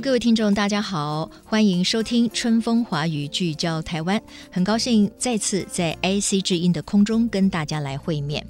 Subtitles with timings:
[0.00, 4.20] 各位听众，大家好，欢迎收听《春风华语》，聚焦台湾。
[4.50, 8.44] 很高兴再次在 AC 之音的空中跟大家来会面。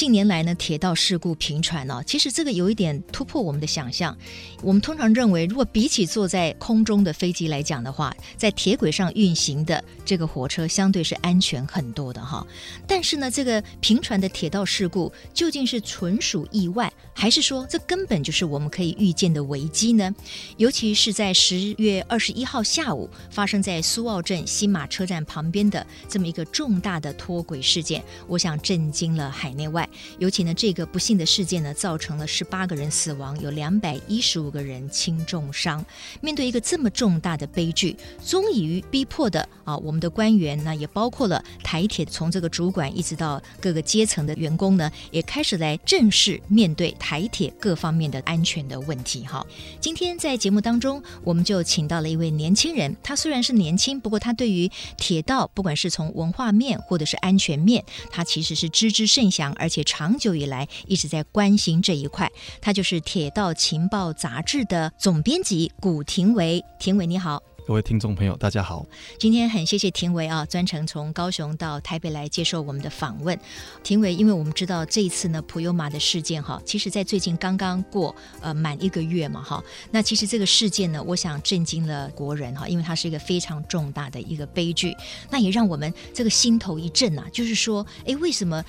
[0.00, 4.16] 近年来呢，铁道事故频传呢，其实这个有一点突破我们的想象。
[4.62, 12.46] 我们通常认为，如果比起坐在空中的飞机来讲的话，在铁轨上运行的这个火车相对是安全很多的哈。
[12.86, 20.10] 但是呢，这个频传的铁道事故究竟是纯属意外，还是说这根本就是我们可以预见的危机呢？
[20.56, 29.86] 尤其是在十月二十一号下午发生在苏澳镇新马车站旁边的这么一个重大的脱轨事件，我想震惊了海内外。
[30.18, 35.84] 尤其呢，这个不幸的事件呢，造成了十八个人死亡，有两百一十五个人轻重伤。
[36.20, 49.24] 面对一个这么重大的悲剧，终于逼迫的啊，我们的官员呢，也包括了台铁从这个主管一直到各个阶层的员工呢，也开始来正式面对台铁各方面的安全的问题。
[49.26, 49.46] 哈，
[49.80, 66.64] 今天在节目当中，我们就请到了一位年轻人，他虽然是年轻，不过他对于铁道，不管是从文化面或者是安全面，他其实是知之甚详，而且长久以来一直在关心这一块，他就是《铁道情报》杂志的总编辑古廷维。
[66.78, 68.86] 廷维你好，各位听众朋友，大家好。
[69.18, 73.38] 今天很谢谢廷维啊，专程从高雄到台北来接受我们的访问。
[73.82, 84.96] 廷维，因为我们知道这一次呢普悠玛的事件哈，其实在最近刚刚过呃满一个月嘛哈，那其实这个事件呢，我想震惊了国人哈，因为它是一个非常重大的一个悲剧，
[85.30, 88.64] 那也让我们这个心头一震呐、啊，就是说，哎，为什么？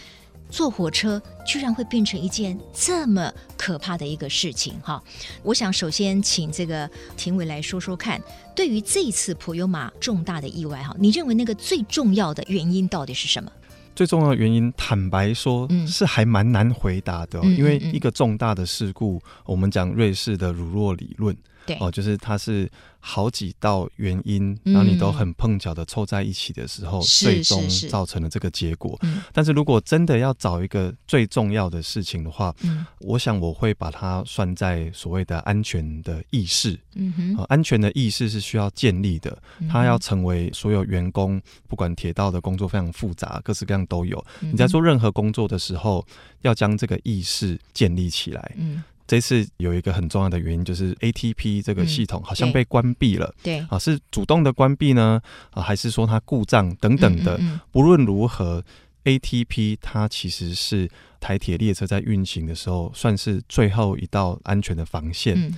[0.52, 5.02] 坐火车居然会变成一件这么可怕的一个事情哈！
[5.41, 8.22] 我想首先请这个评委来说说看，
[8.53, 13.50] 对于这一次普悠玛重大的意外哈，你认为那个最重要的原因到底是什么？
[13.95, 21.35] 最重要的原因，坦白说，是还蛮难回答的，嗯，因为一个重大的事故，我们讲瑞士的乳酪理论。
[21.66, 28.97] 对哦，就是它是好几道原因，然后你都很碰巧的凑在一起的时候，嗯、最终造成了这个结果。
[29.01, 36.79] 是是是，但是如果真的要找一个最重要的事情的话，嗯、我想我会把它算在所谓的安全的意识。
[36.95, 39.38] 嗯哼、呃，安全的意识是需要建立的，
[39.69, 44.23] 它要成为所有员工，不管铁道的工作非常复杂，各式各样都有。
[44.39, 46.05] 你在做任何工作的时候，
[46.41, 48.51] 要将这个意识建立起来。
[48.57, 48.83] 嗯。
[49.11, 53.35] 这次有一个很重要的原因，就是 ATP 这个系统好像被关闭了。
[53.44, 57.35] 对，对啊，是主动的关闭呢，啊，还是说它故障等等的？
[57.35, 58.63] 嗯嗯嗯，不论如何
[59.03, 60.89] ，ATP 它其实是
[61.19, 65.53] 台铁列车在运行的时候，算是最后一道安全的防线。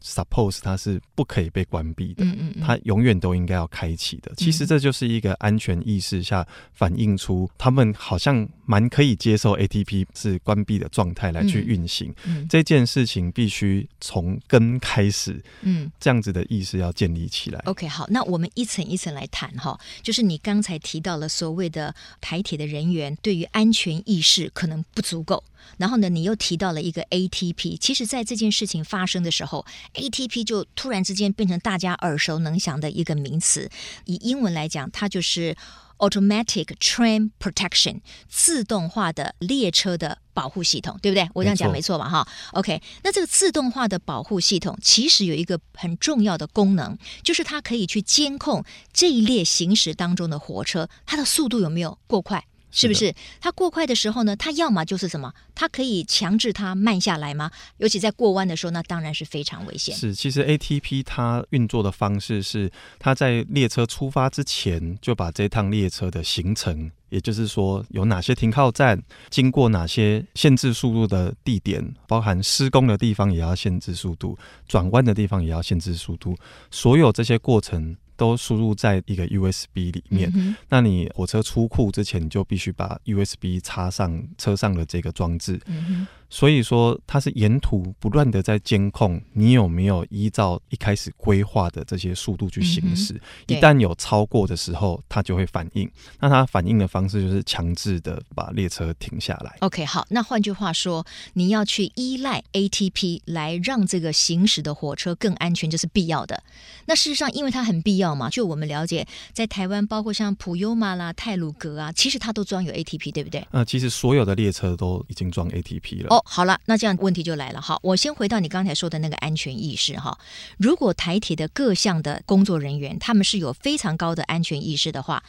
[0.00, 4.32] 嗯 Suppose 它是不可以被关闭的，嗯嗯嗯，它永远都应该要开启的。
[4.36, 12.10] 其实这就是一个安全意识下反映出他们好像蛮可以接受 ATP 是关闭的状态来去运行。
[12.24, 17.60] 嗯嗯，这件事情必须从根开始，嗯，这样子的意识要建立起来。
[17.64, 19.78] OK，好，那我们一层一层来谈哈。
[20.02, 25.42] 就是你刚才提到了所谓的台铁的人员对于安全意识可能不足够。
[25.78, 33.68] 然后呢，你又提到了一个 ATP，其实，在这件事情发生的时候，ATP 就突然之间变成大家耳熟能详的一个名词。
[34.04, 35.56] 以英文来讲，它就是
[35.98, 41.28] Automatic Train Protection，自动化的列车的保护系统，对不对？
[41.32, 42.08] 我这样讲没错吧？
[42.08, 42.82] 哈，OK。
[43.02, 52.44] 那这个自动化的保护系统其实有一个很重要的功能，就是它可以去监控这一列行驶当中的火车，它的速度有没有过快。
[52.70, 54.36] 是不是它过快的时候呢？
[54.36, 55.32] 它要么就是什么？
[55.54, 57.50] 它可以强制它慢下来吗？
[57.78, 59.94] 尤其在过弯的时候，那当然是非常危险。
[59.96, 74.36] 是，其实 ATP 它运作的方式是，它在列车出发之前就把这趟列车的行程，也就是说有哪些停靠站，经过哪些限制速度的地点，包含施工的地方也要限制速度，
[74.68, 76.36] 转弯的地方也要限制速度，
[76.70, 77.96] 所有这些过程。
[78.16, 80.30] 都输入在一个 USB 里面。
[80.34, 85.60] 嗯、那你火车出库之前，你就必须把 USB 插上车上的这个装置。
[85.66, 93.14] 嗯、所以说它是沿途不断的在监控你有没有依照一开始规划的这些速度去行驶。
[93.14, 95.90] 嗯、一旦有超过的时候，它就会反应。
[96.20, 99.56] 那它反应的方式就是强制的把列车停下来。
[99.60, 106.42] OK，好，那换句话说，你要去依赖 ATP 来让这个行驶的火车更安全，这是必要的。
[106.84, 113.48] 那事实上，因为它很必要嘛，就我们了解，在台湾，包括像普悠玛啦、泰鲁格啊，其实它都装有 ATP，对不对？
[113.52, 116.08] 呃，其实所有的列车都已经装 ATP 了。
[116.10, 117.60] 哦，好了，那这样问题就来了。
[117.60, 120.18] 哈，我先回到你刚才说的那个安全意识哈。
[120.58, 125.22] 如果台铁的各项的工作人员他们是有非常高的安全意识的话，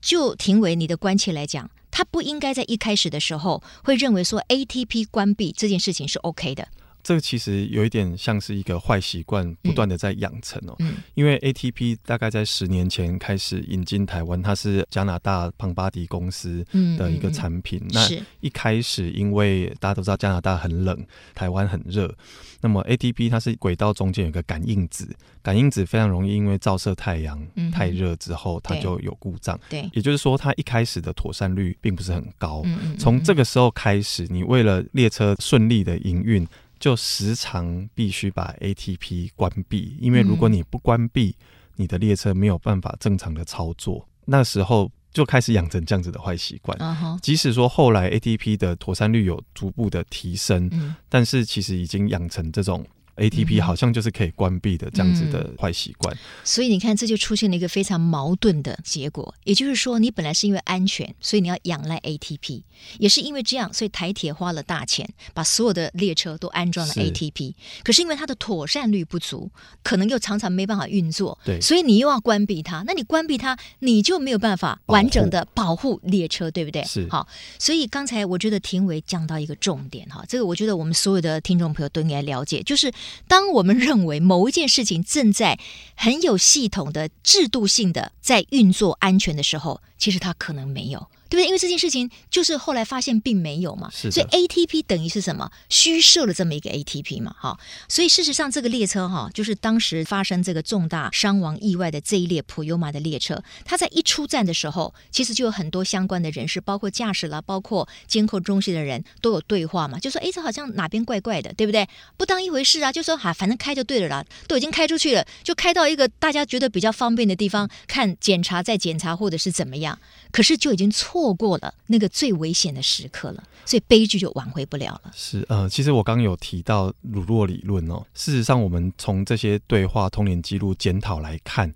[0.00, 6.66] 就庭委你的关切来讲，他不应该在一开始的时候会认为说 ATP 关闭这件事情是 OK 的。
[7.02, 10.76] 这个其实有一点像是一个坏习惯，不断的在养成哦。
[10.78, 16.64] 嗯，因为 ATP 大概在十年前开始引进台湾，它是加拿大庞巴迪公司
[16.96, 17.82] 的一个产品。
[17.90, 18.08] 那
[18.40, 21.04] 一开始，因为大家都知道加拿大很冷，
[21.34, 22.14] 台湾很热，
[22.60, 25.08] 那么 ATP 它是轨道中间有个感应子，
[25.42, 29.58] 感应子非常容易因为照射太阳太热之后，它就有故障。
[29.68, 32.62] 对，也就是说，它一开始的妥善率并不是很高。
[32.98, 36.46] 从这个时候开始，你为了列车顺利的营运。
[36.82, 41.36] 就时常必须把 ATP 关闭，因为如果你不关闭，
[41.76, 44.08] 你的列车没有办法正常的操作。
[44.24, 46.76] 那时候就开始养成这样子的坏习惯。
[47.22, 50.68] 即使说后来 ATP 的妥善率有逐步的提升，
[51.08, 52.84] 但是其实已经养成这种。
[53.16, 59.34] ATP 好像就是可以关闭的这样子的坏习惯，所以你看，这就出现了一个非常矛盾的结果。
[59.44, 62.62] 也就是说，你本来是因为安全，所以你要仰赖 ATP，
[62.98, 67.54] 也是因为这样，所以台铁花了大钱把所有的列车都安装了 ATP。
[67.84, 69.50] 可是因为它的妥善率不足，
[69.82, 72.82] 可能又常常没办法运作，对，所以你又要关闭它。
[72.86, 76.82] 那你关闭它，你就没有办法完整的保护列车，对不对？
[76.84, 77.06] 是。
[77.10, 77.28] 好，
[77.58, 82.90] 所以刚才我觉得庭伟讲到一个重点哈，这个我觉得我们所有的听众朋友都应该了解，就是。
[83.26, 85.58] 当我们认为某一件事情正在
[85.94, 91.08] 很有系统的、制度性的在运作安全的时候，其实它可能没有。
[91.32, 91.46] 对不对？
[91.46, 95.50] 因为这件事情就是后来发现并没有嘛，所以 ATP 等于是什么？
[95.70, 97.58] 虚设了这么一个 ATP 嘛，哈。
[97.88, 111.88] 所以事实上，这个列车哈，就是当时发生这个重大伤亡意外的这一列普悠玛的列车，它在一出站的时候，其实就有很多相关的人士，包括驾驶啦，包括监控中心的人都有对话嘛，就说：“哎，这好像哪边怪怪的，对不对？”
[112.18, 119.98] 不当一回事啊，就说：“哈，反正开就对了啦，都已经开出去了，就开到一个大家觉得比较方便的地方看检查再检查，或者是怎么样。”
[120.32, 121.12] 可是就已经错。
[121.12, 125.12] 错过了那个最危险的时刻了，所以悲剧就挽回不了了。
[125.14, 128.02] 是呃，其实我刚刚有提到鲁洛理论哦。
[128.14, 131.70] 事实上，我们从这些对话通联记录检讨来看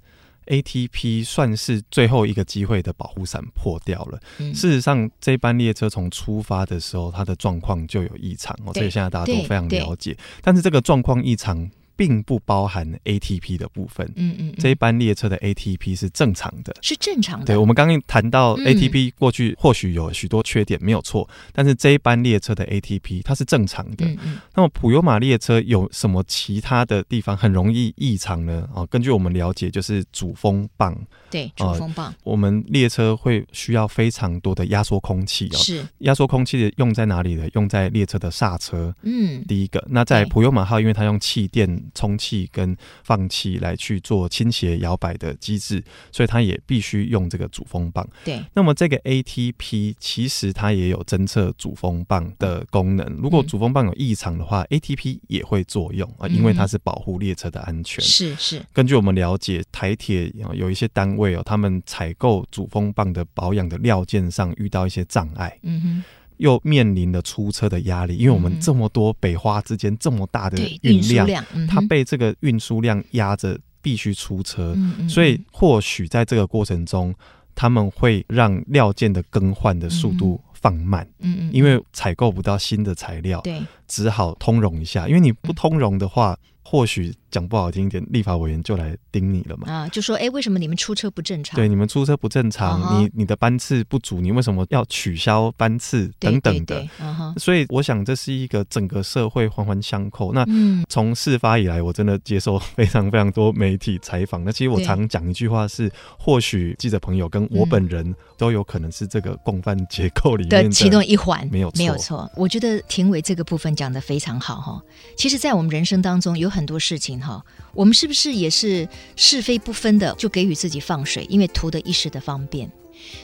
[0.46, 4.18] ，ATP 算是最后一个机会的保护伞破掉了。
[4.38, 10.16] 嗯、事实上，这班列车从出发的时候，它的状况就有异常哦，这个现在大家都非常了解。
[10.40, 11.70] 但是这个状况异常。
[11.96, 14.06] 并不包含 ATP 的部分。
[14.16, 17.46] 嗯嗯，这一班列车的 ATP 是正常的，是正常的。
[17.46, 21.28] 对，我们刚刚谈到 ATP 过去或许有许多缺点，没有错。
[21.52, 24.06] 但是这一班列车的 ATP 它是正常的。
[24.06, 24.38] 嗯嗯。
[24.54, 28.68] 那么普悠玛列车有什么其他的地方很容易异常呢？
[28.74, 30.96] 啊，根据我们了解，就是主风棒。
[31.30, 32.14] 对，主风棒。
[32.22, 35.56] 我们列车会需要非常多的压缩空气哦。
[35.56, 35.86] 是。
[35.98, 37.48] 压缩空气的用在哪里呢？
[37.54, 38.94] 用在列车的刹车。
[39.02, 39.42] 嗯。
[39.48, 41.66] 第一个，那在普悠玛号，因为它用气垫。
[41.94, 48.06] 充气跟放气来去做倾斜摇摆的机制，所以它也必须用这个主风棒。
[48.24, 53.06] 对，那么这个 ATP 其实它也有侦测主风棒的功能。
[53.20, 58.04] 如果主风棒有异常的话，嗯，ATP 也会作用啊，因为它是保护列车的安全。
[58.04, 58.62] 是是。
[58.72, 65.58] 根据我们了解，台铁有一些单位哦，他们采购主风棒的保养的料件上遇到一些障碍。
[65.62, 66.04] 嗯哼。
[66.38, 74.76] 又面临了出车的压力，因为我们这么多北花之间这么大的运量，量嗯、它被这个运输量压着，必须出车，
[75.08, 77.14] 所以或许在这个过程中，
[77.54, 87.14] 他们会让料件的更换的速度放慢，嗯嗯、因为采购不到新的材料，对，只好通融一下，因为你不通融的话，或许。
[87.28, 89.70] 讲不好听一点，立法委员就来盯你了嘛？
[89.70, 91.54] 啊，就说哎，为什么你们出车不正常？
[91.54, 96.76] 对，你们出车不正常，哦、你你的班次不足，你为什么要取消班次等等的？
[96.76, 100.32] 对对对哦、所以我想这是一个整个社会环环相扣。
[100.32, 100.46] 那
[100.88, 104.42] 从事发以来，我真的接受非常非常多媒体采访。
[104.42, 112.30] 那其实我常讲一句话是：或许记者朋友跟我本人都有可能是这个共犯结构里面的，的其中一环，没有错，没有错。
[112.34, 114.82] 我觉得庭委这个部分讲得非常好哈。
[115.18, 117.20] 其实，在我们人生当中有很多事情。
[117.20, 117.44] 哈，
[117.74, 122.70] 我们是不是也是是非不分的就给予自己放水，因为图的一时的方便？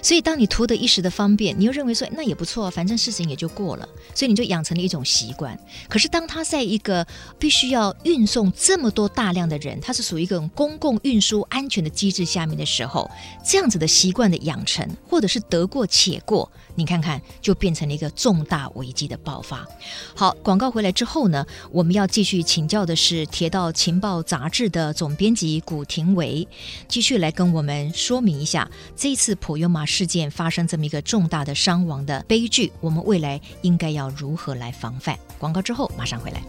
[0.00, 5.58] 所以当你图得一时的方便，你又认为说那也不错，反正事情也就过了，所以你就养成了一种习惯。
[5.88, 7.06] 可是当他在一个
[7.38, 13.10] 必须要运送这么多大量的人，他是属于一个公共运输安全的机制下面的时候，
[13.44, 19.66] 这样子的习惯的养成，或者是得过且过，你看看就变成了一个重大危机的爆发。
[20.14, 26.46] 好，广告回来之后呢，我们要继续请教的是《铁道情报杂志》的总编辑古廷维，
[26.88, 35.16] 继续来跟我们说明一下这一次普油马事件发生这么一个重大的伤亡的悲剧，我们未来应该要如何来防范？
[35.38, 36.42] 广告之后马上回来。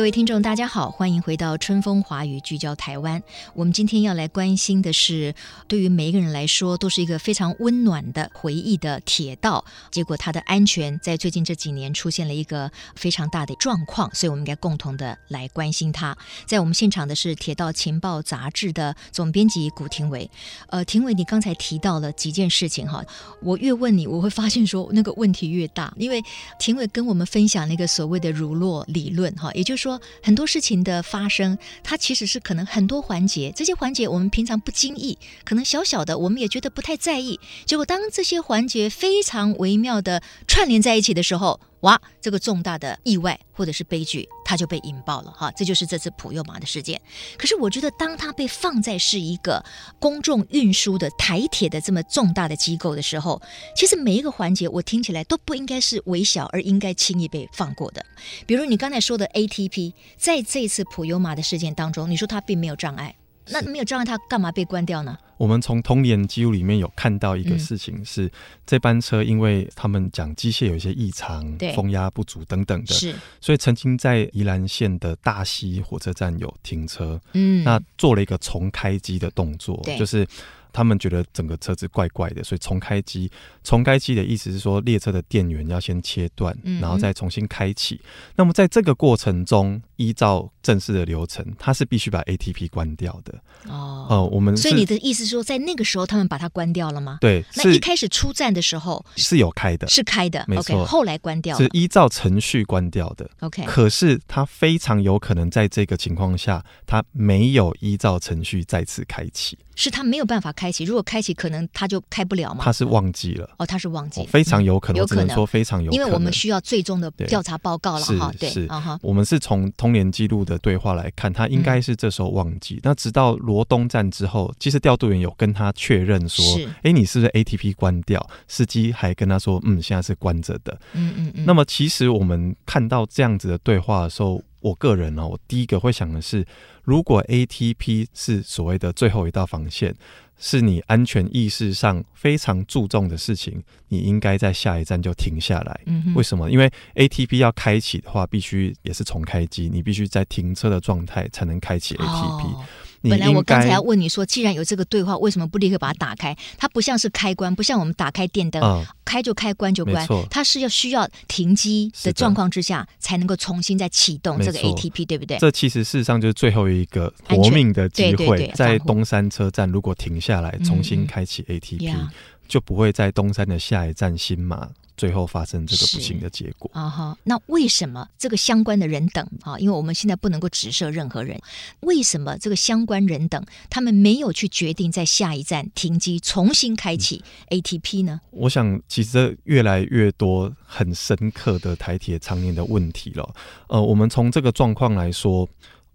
[0.00, 3.22] 各位听众，大家好，欢迎回到春风华语聚焦台湾。
[3.52, 5.34] 我们今天要来关心的是，
[5.68, 9.62] 对于每一个人来说，都是一个非常温暖的回忆的铁道。
[9.90, 16.16] 结果它的安全在最近这几年出现了一个非常大的状况，所以我们应该共同的来关心它。
[16.46, 20.30] 在我们现场的是《铁道情报杂志》的总编辑古廷伟。
[20.68, 23.04] 呃，廷伟，你刚才提到了几件事情哈，
[23.42, 26.22] 我越问你，我会发现说那个问题越大，因为
[26.58, 29.89] 廷伟跟我们分享那个所谓的乳酪理论哈，也就是说。
[29.90, 37.40] 说很多事情的发生，它其实是可能很多环节，这些环节我们平常不经意，可能小小的，我们也觉得不太在意。
[37.66, 47.00] 结果当这些环节非常微妙的串联在一起的时候，哇，这个重大的意外或者是悲剧，它就被引爆了哈，这就是这次普悠玛的事件。
[47.38, 49.64] 可是我觉得，当它被放在是一个
[49.98, 53.40] 公众运输的台铁的这么重大的机构的时候，
[53.74, 58.04] 其实每一个环节我听起来都不应该是微小而应该轻易被放过的。
[58.46, 63.16] 比如你刚才说的 ATP，在这次普悠玛的事件当中，你说它并没有障碍，
[63.48, 65.16] 那没有障碍，它干嘛被关掉呢？
[65.36, 68.30] 我们从通联记录里面有看到一个事情是，嗯、
[68.66, 80.26] 这班车因为他们讲机械有一些异常，对，风压不足等等的，是，所以曾经在宜兰县的大溪火车站有停车，嗯，那做了一个重开机的动作，就是。
[80.72, 83.28] 他们觉得整个车子怪怪的，所以重开机。
[83.64, 87.96] 重开机的意思是说，列车的电源要先切断，然后再重新开启。
[87.96, 88.06] 嗯、
[88.36, 93.34] 那么在这个过程中，依照正式的流程，他是必须把 ATP 关掉的。
[93.68, 97.18] 哦，呃，我们所以你的意思是说，在那个时候他们把它关掉了吗？
[97.20, 100.76] 对，那一开始出站的时候是有开的，是开的，没错。
[100.76, 103.28] Okay, 后来关掉了，是依照程序关掉的。
[103.40, 109.58] OK，可是他非常有可能在这个情况下，他没有依照程序再次开启。
[109.76, 112.62] 是他没有办法开启，如果开启，可能他就开不了吗。
[112.62, 118.30] 他是忘记了哦，他是忘记，哦、非常有可能，有可能说非常有可能，因为我们需要最终的调查报告了哈。
[118.38, 118.68] 对，是，
[119.00, 122.74] 我们是从通联记录的对话来看，他应该是这时候忘记。
[122.74, 126.44] 嗯、那直到罗东站之后，其实调度员有跟他确认说，
[126.82, 128.24] 哎，你是不是 ATP 关掉？
[128.48, 130.78] 司机还跟他说，嗯，现在是关着的。
[130.92, 131.44] 嗯嗯嗯。
[131.46, 134.42] 那么其实我们看到这样子的对话的时候。
[134.62, 136.44] 我个人呢，我第一个会想的是，
[136.84, 139.94] 如果 ATP 是所谓的最后一道防线，
[140.42, 145.80] 是你安全意识上非常注重的事情，你应该在下一站就停下来。
[145.84, 146.14] 嗯。
[146.16, 146.50] 为什么？
[146.50, 152.54] 因为 ATP 要开启的话，必须也是重开机，你必须在停车的状态才能开启 ATP。
[152.54, 152.64] 哦
[153.02, 156.36] 本来我刚才要问你说，既然有这个对话，为什么不立刻把它打开？
[156.58, 160.06] 它不像是开关，不像我们打开电灯，嗯、开就开，关就关。
[160.28, 165.38] 它是要需要停机的状况之下，才能够重新再启动这个 ATP，对不对？
[165.38, 172.10] 这其实事实上就是最后一个活命的机会，在东山车站如果停下来，重新开启 ATP，嗯、
[172.50, 174.68] 就不会在东山的下一站新马。
[174.96, 177.16] 最后发生这个不幸的结果啊哈！
[177.24, 179.58] 那为什么这个相关的人等啊？
[179.58, 181.40] 因为我们现在不能够指涉任何人，
[181.80, 188.20] 为什么这个相关人等他们没有去决定在下一站停机，重新开启 ATP 呢？
[188.24, 193.34] 嗯，我想，其实越来越多很深刻的台铁常年的问题了。
[193.68, 195.48] 呃，我们从这个状况来说，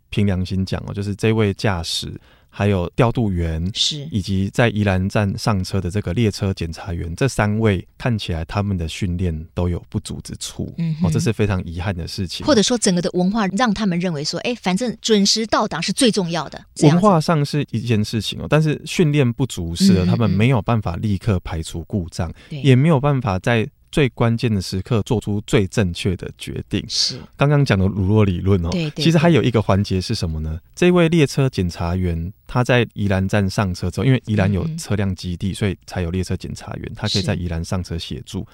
[0.10, 2.20] 凭良心讲哦，就是这位驾驶。
[2.58, 12.46] 还有调度员是，以及在宜兰站上车的这个列车检查员，这三位看起来他们的训练都有不足之处，嗯哼，哦，这是非常遗憾的事情。
[12.48, 16.64] 或者说，整个的文化让他们认为说，哎，反正准时到达是最重要的。
[16.84, 23.68] 文化上是一件事情哦，但是训练不足是的，他们没有办法立刻排除故障，嗯、也没有办法在。
[23.96, 26.84] 最关键的时刻做出最正确的决定。
[26.90, 28.70] 是刚刚讲的鲁洛理论哦。
[28.70, 30.60] 对，对，对，其实还有一个环节是什么呢？
[30.76, 38.46] 这位列车检查员他在宜兰站上车之后，因为宜兰有车辆基地，嗯、所以才有列车检查员，他可以在宜兰上车协助。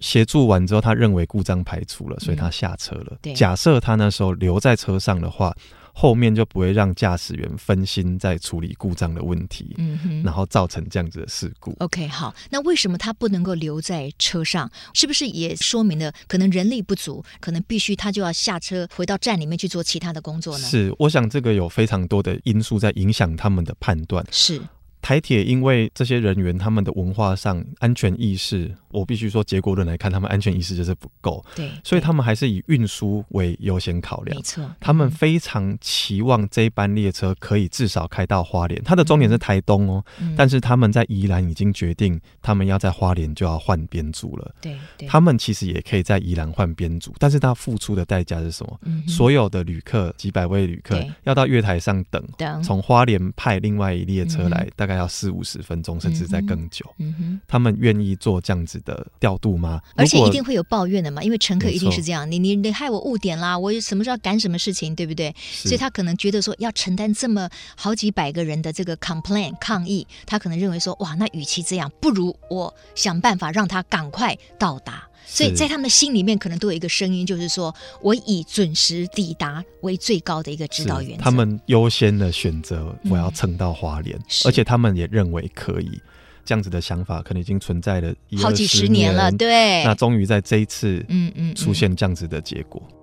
[0.00, 3.16] 协助完之后，他认为故障排除了，所以他下车了。
[3.22, 5.56] 嗯、假设他那时候留在车上的话。
[6.00, 11.74] 后面就不会让驾驶员分心在处理故障的问题，嗯哼，然后造成这样子的事故。
[11.80, 14.70] OK，好，那为什么他不能够留在车上？
[14.94, 20.64] 是不是也说明了可能人力不足，可能必须他就要下车回到站里面去做其他的工作呢？
[20.64, 24.24] 是，我想这个有非常多的因素在影响他们的判断。
[24.30, 24.62] 是。
[25.08, 31.42] 台铁因为这些人员他们的文化上安全意识，我必须说结果论来看，他们安全意识就是不够。
[31.56, 34.36] 对，所以他们还是以运输为优先考量。
[34.36, 38.82] 没错，他们非常期望这一班列车可以至少开到花莲。
[38.84, 44.54] 它的终点是台东哦，嗯、但是他们在宜兰已经决定，他们要在花莲就要换编组了。
[44.60, 48.78] 对，对，他们其实也可以在宜兰换编组，但是他付出的代价是什么？
[48.82, 52.22] 嗯、所有的旅客几百位旅客要到月台上等，
[52.62, 55.78] 从花莲派另外一列车来，嗯、大概要四五十分。
[55.78, 59.80] 分钟甚至在更久，嗯哼，他们愿意做这样子的调度吗？
[59.94, 65.32] 而且一定会有抱怨的嘛，因为乘客一定是这样，你你你害我误点啦，我什么时候要赶什么事情，对不对？
[65.38, 75.06] 所以他可能觉得说要承担这么好几百个人的这个 complain 抗议，他可能认为说哇，那与其这样，不如我想办法让他赶快到达。
[75.30, 81.22] 所以在他们的心里面，可能都有一个声音，就是说我以准时抵达为最高的一个指导原则。
[81.22, 86.00] 他们优先的选择，我要蹭到花莲，嗯、而且他们也认为可以
[86.44, 89.30] 这样子的想法，可能已经存在了好几十年了。
[89.32, 92.82] 对，那终于在这一次，嗯嗯，出现这样子的结果。
[92.82, 92.97] 嗯嗯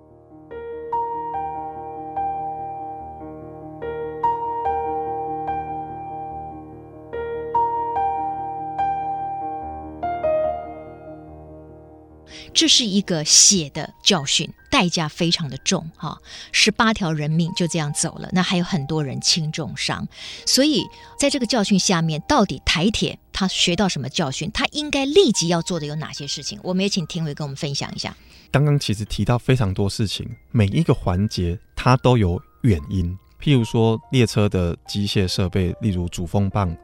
[12.56, 16.18] 这是一个血的教训，代价非常的重哈，
[16.52, 20.08] 十八条人命就这样走了，那还有很多人轻重伤，
[20.46, 20.82] 所以
[21.18, 24.50] 在这个教训下面，到底台铁他学到什么教训？
[24.52, 26.58] 他应该立即要做的有哪些事情？
[26.62, 28.16] 我们也请庭纬跟我们分享一下。
[28.50, 36.74] 刚刚其实提到非常多事情，每一个环节它都有原因，譬如说列车的机械设备，例如主风棒。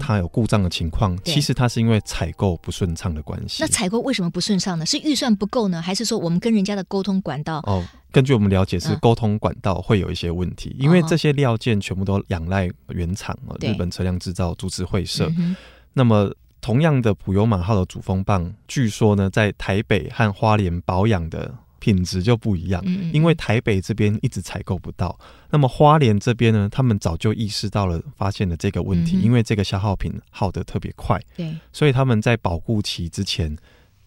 [0.00, 3.62] 它有故障的情况，其实它是因为采购不顺畅的关系。
[3.62, 4.84] 那采购为什么不顺畅呢？
[4.86, 7.58] 是预算不够呢，还是说我们跟人家的沟通管道？
[7.66, 15.30] 哦，根据我们了解，是沟通管道会有一些问题，嗯、因为这些料件全部都仰赖原厂哦，日本车辆制造株式会社。
[15.38, 15.56] 嗯、
[15.92, 21.54] 那么，同样的普悠玛号的主风棒，据说呢，在台北和花莲保养的。
[21.84, 25.18] 品质就不一样，因为台北这边一直采购不到，
[25.50, 33.54] 那么花莲这边呢，他们早就意识到了，发现了这个问题，因为这个消耗品耗得特别快，对，所以他们在保护期之前，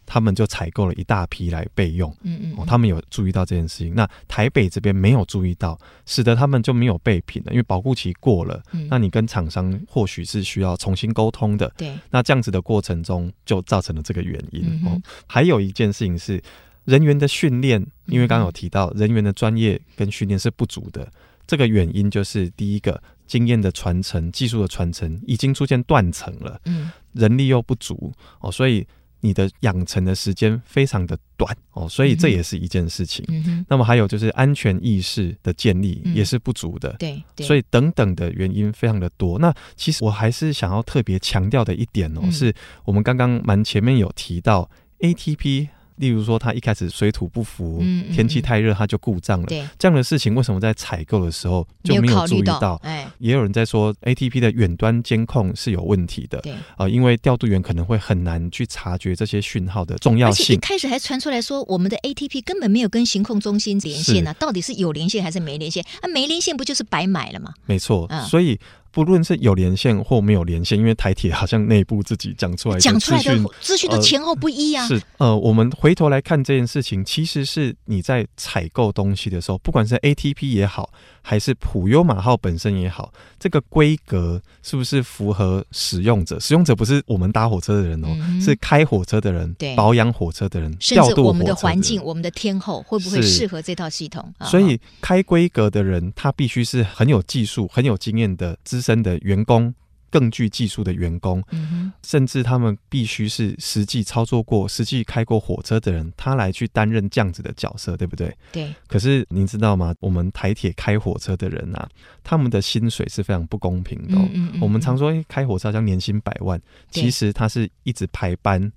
[0.07, 14.81] 他们就采购了一大批来备用，嗯嗯，哦他们有注意到这件事情，那台北这边没有注意到，使得他们就没有备品了，因为保护期过了，那你跟厂商或许是需要重新沟通的，对，那这样子的过程中就造成了这个原因。
[14.83, 14.99] 哦。
[15.27, 16.41] 还有一件事情是。
[16.87, 21.11] 人员的训练，因为刚刚有提到人员的专业跟训练是不足的，
[21.45, 28.87] 这个原因就是第一个经验的传承、技术的传承已经出现断层了，嗯，人力又不足哦，所以
[29.19, 33.25] 你的养成的时间非常的短哦，所以这也是一件事情。
[33.67, 39.37] 那么还有就是安全意识的建立也是不足的，对，所以等等的原因非常的多。
[39.39, 44.69] 那其实我还是想要特别强调的一点哦，是我们刚刚蛮前面有提到
[44.99, 45.67] ATP。
[45.97, 49.45] 例如说，它一开始水土不服，嗯嗯、天气太热，它就故障了。
[49.45, 52.59] 对这样的事情为什么在采购的时候就没有注意到？
[52.59, 56.39] 到哎、也有人在说，ATP 的远端监控是有问题的。
[56.39, 60.55] 对啊、呃，因为调度员可能会很难去察觉这些讯号的重要性。
[60.55, 65.83] 一开始还传出来说，我们的 ATP 根本没有跟行控中心连线呢、啊，到底是有连线还是没连线？
[66.01, 67.53] 啊，没连线不就是白买了吗？
[67.65, 68.59] 没错，嗯、所以。
[68.97, 74.81] 不论是有连线或没有连线，因为台铁好像内部自己讲出来讲出来的资讯的前后不一啊。
[74.81, 80.89] 呃、是呃，我们回头来看这件事情，其实是你在采购东西的时候，不管是 ATP 也好，
[81.29, 86.39] 还是普悠玛号本身也好，这个规格是不是符合使用者？
[86.39, 94.33] 使用者不是我们搭火车的人哦，嗯、是开火车的人，保养火车的人，调度我们的环境、我们的天候会不会适合这套系统？
[94.45, 99.75] 所以开规格的人，他必须是很有技术、很有经验的资深的员工，
[100.09, 108.35] 更具技术的员工，嗯、甚至他们必须是实际操作过、实际开过火车的人，他来去担任这样子的角色，对不对？
[108.51, 108.73] 对。
[108.87, 109.93] 可是您知道吗？
[109.99, 111.89] 我们台铁开火车的人啊，
[112.23, 114.27] 他们的薪水是非常不公平的、哦。
[114.33, 118.71] 嗯嗯嗯，我们常说开火车好像年薪百万，其实他是一直排班，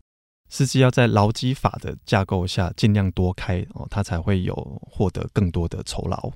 [0.49, 6.31] 司机要在劳基法的架构下尽量多开哦，他才会有获得更多的酬劳。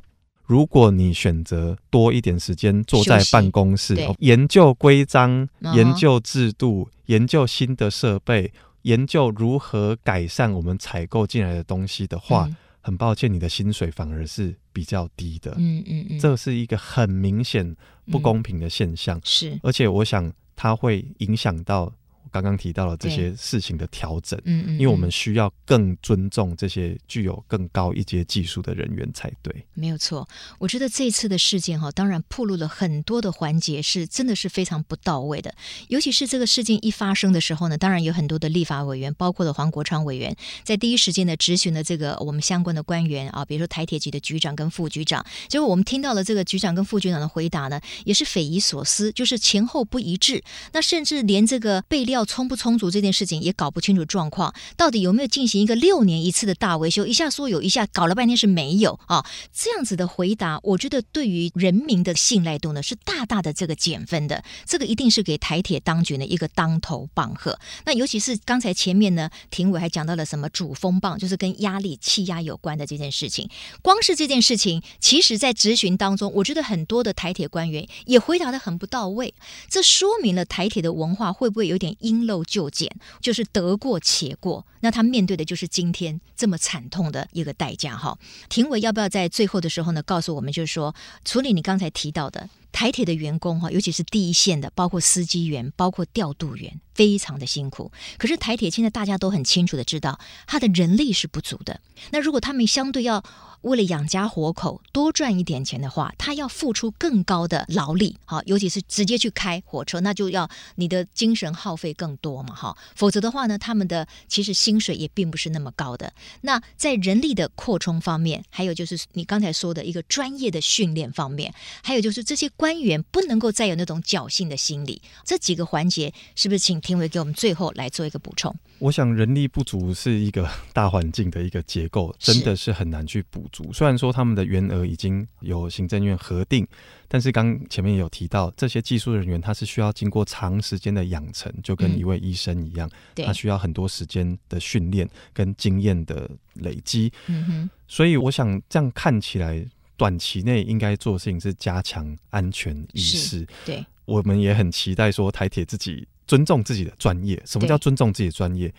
[0.44, 8.52] 如果你选择多一点时间坐在办公室，研究规章、研究制度、研究新的设备，
[8.82, 15.52] 研究如何改善我们采购进来的东西的话，嗯、很抱歉，你的薪水反而是比较低的。
[15.56, 17.74] 嗯嗯嗯，这是一个很明显
[18.10, 19.16] 不公平的现象。
[19.18, 21.92] 嗯、是，而且我想它会影响到。
[22.34, 29.64] 刚刚提到了这些事情的调整，嗯嗯，因为我们需要更尊重这些具有更高一阶技术的人员才对。
[29.74, 35.54] 没有错，我觉得这次的事件哈，当然暴露了很多的环节是真的是非常不到位的。
[35.86, 45.24] 尤其是这个事件一发生的时候呢，当然有很多的立法委员，包括了黄国昌委员，在第一时间的质询了这个我们相关的官员啊，比如说台铁局的局长跟副局长。
[45.46, 50.42] 结果我们听到了这个局长跟副局长的回答呢，也是匪夷所思，就是前后不一致。
[50.72, 52.23] 那甚至连这个备料。
[52.24, 57.06] 充不充足这件事情也搞不清楚状况，到底有没有进行一个六年一次的大维修？
[57.06, 59.24] 一下说有，一下搞了半天是没有啊！
[59.52, 64.42] 这样子的回答，我觉得对于人民的信赖度呢是大大的这个减分的。
[64.66, 67.58] 这个一定是给台铁当局的一个当头棒喝。
[67.84, 73.48] 那尤其是刚才前面呢，庭委还讲到了什么主风棒，就是跟压力、气压有关的这件事情。
[73.82, 79.34] 光是这件事情，其实在质询当中，我觉得很多的台铁官员也回答得很不到位。
[79.68, 82.13] 这说明了台铁的文化会不会有点阴？
[82.14, 84.66] 应漏就减，就是得过且过。
[84.80, 88.18] 那他面对的就是今天这么惨痛的一个代价哈。
[88.48, 97.90] 庭委要不要在最后的时候呢，告诉我们，就是说处理你刚才提到的台铁的员工哈，尤其是第一线的，包括司机员、包括调度员，非常的辛苦。
[98.18, 101.80] 可是台铁现在大家都很清楚的知道，他的人力是不足的。
[102.10, 103.24] 那如果他们相对要
[103.64, 116.12] 为了养家活口多赚一点钱的话，他要付出更高的劳力，好，尤其是直接去开火车，那就要你的精神耗费更多嘛，哈，否则的话呢，他们的其实薪水也并不是那么高的。
[116.42, 128.54] 那在人力的扩充方面，还有就是你刚才说的一个专业的训练方面，还有就是这些官员不能够再有那种侥幸的心理，这几个环节是不是请评委给我们最后来做一个补充？
[128.80, 133.48] 我想人力不足是一个大环境的一个结构，真的是很难去补。
[133.72, 136.66] 虽然说他们的员额已经有行政院核定，
[137.06, 147.12] 但是刚前面也有提到，这些技术人员他是需要经过长时间的养成，就跟一位医生一样，嗯、他需要很多时间的训练跟经验的累积。
[147.26, 149.64] 嗯哼，所以我想这样看起来，
[149.96, 153.46] 短期内应该做的事情是加强安全意识。
[153.64, 157.40] 对，我们也很期待说台铁自己尊重自己的专业。
[157.46, 158.74] 什么叫尊重自己的专业？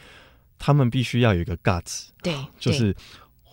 [0.57, 2.95] 他们必须要有一个 guts，对，就是。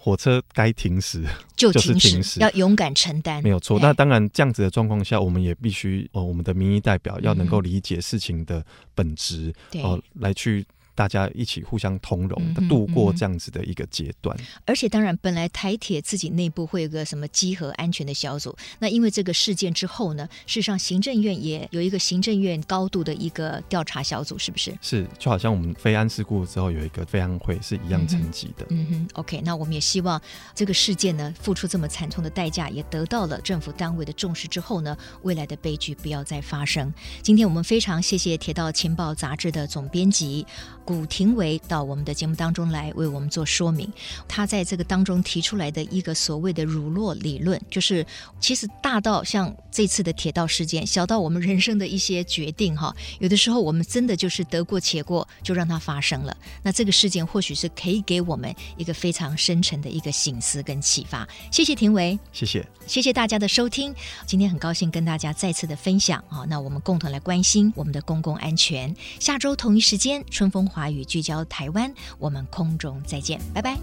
[0.04, 3.78] 火车该停驶 就停驶，要勇敢承担，没有错。
[3.80, 8.64] 那当然，这样子的状况下，我们也必须哦，我们的民意代表要能够理解事情的
[8.96, 10.66] 本质，哦、嗯，来去。
[10.94, 24.76] 大家一起互相通融的度过这样子的一个阶段，而且当然，本来台铁自己内部会有个什么稽核安全的小组，那因为这个事件之后呢，事实上行政院也有一个行政院高度的一个调查小组，是不是？
[24.82, 28.66] 是，就好像我们飞安事故之后有一个飞安会是一样层级的。
[28.70, 30.20] 嗯哼，OK，那我们也希望
[30.54, 36.92] 这个事件呢，付出这么惨痛的代价，也得到了政府单位的重视之后呢，未来的悲剧不要再发生。
[37.22, 40.46] 今天我们非常谢谢《铁道情报》杂志的总编辑。
[40.84, 43.90] 古廷维到我们的节目当中来为我们做说明，
[44.26, 48.04] 他在这个当中提出来的一个所谓的乳酪理论，就是
[48.40, 56.36] 其实大到像这次的铁道事件，小到我们人生的一些决定哈，有的时候我们真的就是得过且过，就让它发生了。
[56.62, 61.28] 那这个事件或许是可以给我们一个非常深沉的一个醒思跟启发。
[61.50, 63.94] 谢谢廷维，谢谢，谢谢大家的收听。
[64.26, 68.94] 今天很高兴跟大家再次的分享啊，那我们共同来关心我们的公共安全。
[69.20, 70.71] 下周同一时间，春风。
[70.72, 73.76] 华语聚焦台湾，我们空中再见，拜拜。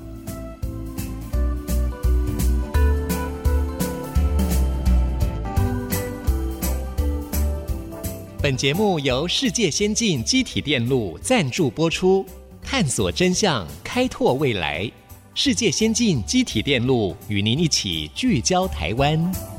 [8.41, 12.25] 本节目由世界先进机体电路赞助播出，
[12.63, 14.89] 探索真相，开拓未来。
[15.35, 19.58] 世界先进机体电路与您一起聚焦台湾。